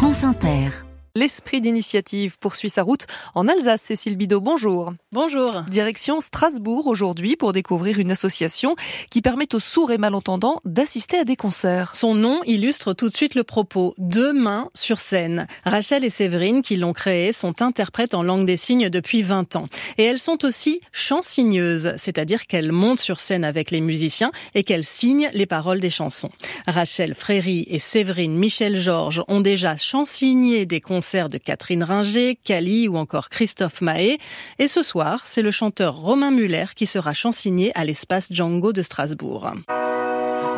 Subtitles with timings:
[0.00, 0.89] France Inter.
[1.16, 3.82] L'esprit d'initiative poursuit sa route en Alsace.
[3.82, 4.92] Cécile Bidot, bonjour.
[5.10, 5.62] Bonjour.
[5.62, 8.76] Direction Strasbourg aujourd'hui pour découvrir une association
[9.10, 11.96] qui permet aux sourds et malentendants d'assister à des concerts.
[11.96, 13.92] Son nom illustre tout de suite le propos.
[13.98, 15.48] Deux mains sur scène.
[15.64, 19.66] Rachel et Séverine, qui l'ont créé, sont interprètes en langue des signes depuis 20 ans.
[19.98, 24.84] Et elles sont aussi chansigneuses, c'est-à-dire qu'elles montent sur scène avec les musiciens et qu'elles
[24.84, 26.30] signent les paroles des chansons.
[26.68, 32.86] Rachel Fréry et Séverine Michel Georges ont déjà chansigné des concerts de Catherine Ringer, Cali
[32.88, 34.18] ou encore Christophe Mahé.
[34.58, 38.82] Et ce soir, c'est le chanteur Romain Muller qui sera chansigné à l'espace Django de
[38.82, 39.50] Strasbourg.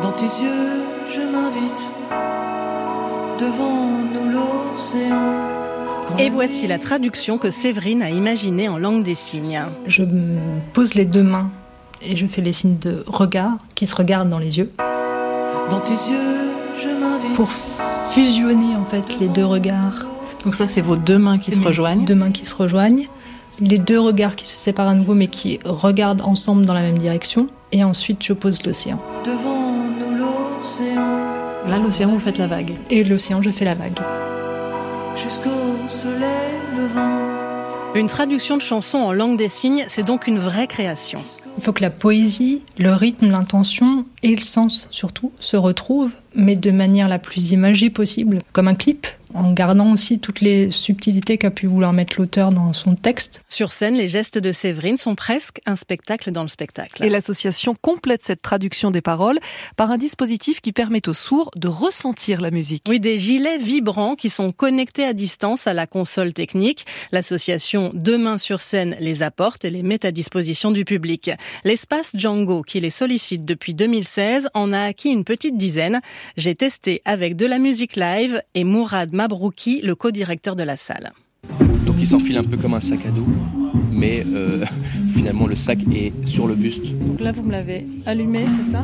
[0.01, 1.89] Dans tes yeux, je m'invite
[3.39, 6.19] devant nous l'océan.
[6.19, 9.63] Et voici la traduction que Séverine a imaginée en langue des signes.
[9.87, 11.49] Je me pose les deux mains
[12.01, 14.71] et je fais les signes de regard qui se regardent dans les yeux.
[15.69, 17.33] Dans tes yeux, je m'invite.
[17.35, 17.47] Pour
[18.13, 20.05] fusionner en fait les deux regards
[20.45, 22.05] donc ça, c'est vos deux mains qui se rejoignent.
[22.05, 23.07] Deux mains qui se rejoignent.
[23.59, 26.97] Les deux regards qui se séparent à nouveau, mais qui regardent ensemble dans la même
[26.97, 27.47] direction.
[27.71, 28.99] Et ensuite, je pose l'océan.
[29.25, 31.05] Devant nous l'océan.
[31.67, 32.73] Là, l'océan, vous faites la vague.
[32.89, 33.99] Et l'océan, je fais la vague.
[35.15, 35.49] Jusqu'au
[35.87, 36.19] soleil
[36.77, 37.19] levant.
[37.95, 41.19] Une traduction de chanson en langue des signes, c'est donc une vraie création.
[41.57, 46.55] Il faut que la poésie, le rythme, l'intention et le sens surtout se retrouvent, mais
[46.55, 51.37] de manière la plus imagée possible, comme un clip en gardant aussi toutes les subtilités
[51.37, 53.43] qu'a pu vouloir mettre l'auteur dans son texte.
[53.49, 57.03] Sur scène, les gestes de Séverine sont presque un spectacle dans le spectacle.
[57.03, 59.39] Et l'association complète cette traduction des paroles
[59.75, 62.83] par un dispositif qui permet aux sourds de ressentir la musique.
[62.87, 66.85] Oui, des gilets vibrants qui sont connectés à distance à la console technique.
[67.11, 71.31] L'association Deux mains sur scène les apporte et les met à disposition du public.
[71.63, 76.01] L'espace Django, qui les sollicite depuis 2016, en a acquis une petite dizaine.
[76.37, 81.11] J'ai testé avec de la musique live et Mourad Mabrouki, le co-directeur de la salle.
[81.85, 83.25] Donc il s'enfile un peu comme un sac à dos,
[83.91, 84.63] mais euh,
[85.13, 86.83] finalement le sac est sur le buste.
[86.83, 88.83] Donc là vous me l'avez allumé, c'est ça?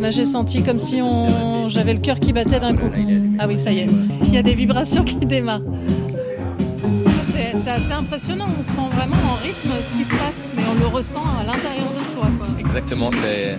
[0.00, 1.68] Là j'ai senti comme si on...
[1.68, 2.90] j'avais le cœur qui battait d'un coup.
[3.38, 3.86] Ah oui, ça y est,
[4.24, 5.62] il y a des vibrations qui démarrent.
[7.62, 10.86] C'est assez impressionnant, on sent vraiment en rythme ce qui se passe, mais on le
[10.86, 12.26] ressent à l'intérieur de soi.
[12.58, 13.56] Exactement, c'est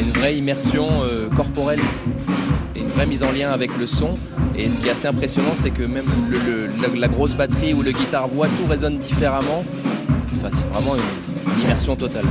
[0.00, 1.80] une vraie immersion euh, corporelle
[2.88, 4.14] une vraie mise en lien avec le son.
[4.56, 6.06] Et ce qui est assez impressionnant, c'est que même
[6.96, 9.64] la, grosse batterie ou le guitare-voix, tout résonne différemment.
[10.36, 12.24] Enfin, c'est vraiment une, immersion totale.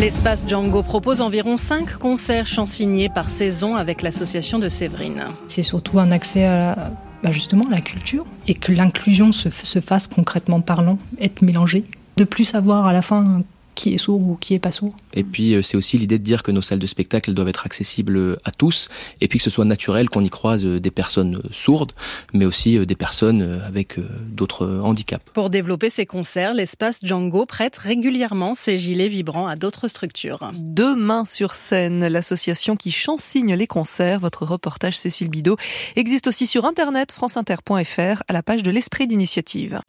[0.00, 5.24] L'espace Django propose environ 5 concerts chansignés par saison avec l'association de Séverine.
[5.48, 6.92] C'est surtout un accès à
[7.22, 11.84] bah, justement à la culture et que l'inclusion se, se fasse concrètement parlant, être mélangée.
[12.16, 13.42] De plus savoir à la fin
[13.78, 14.92] qui est sourd ou qui est pas sourd.
[15.14, 17.64] Et puis euh, c'est aussi l'idée de dire que nos salles de spectacle doivent être
[17.64, 18.88] accessibles à tous
[19.20, 21.92] et puis que ce soit naturel qu'on y croise euh, des personnes euh, sourdes
[22.34, 25.24] mais aussi des personnes avec d'autres handicaps.
[25.32, 30.50] Pour développer ces concerts, l'espace Django prête régulièrement ses gilets vibrants à d'autres structures.
[30.54, 35.56] Deux mains sur scène, l'association qui chansigne les concerts, votre reportage Cécile Bidot,
[35.96, 39.80] existe aussi sur internet franceinter.fr à la page de l'esprit d'initiative.